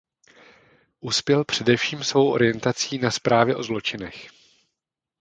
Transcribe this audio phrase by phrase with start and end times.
[0.99, 4.29] Uspěl především svou orientací na zprávy o zločinech.